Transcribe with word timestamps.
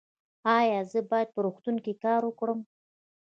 ایا 0.57 0.79
زه 0.91 0.99
باید 1.09 1.29
په 1.33 1.39
روغتون 1.45 1.75
کې 1.83 1.93
کار 2.03 2.21
وکړم؟ 2.25 2.59